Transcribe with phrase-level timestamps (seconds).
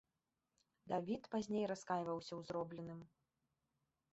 [0.91, 2.99] Давід пазней раскайваўся ў зробленым.